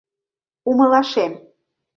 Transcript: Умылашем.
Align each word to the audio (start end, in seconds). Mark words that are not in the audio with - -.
Умылашем. 0.69 1.33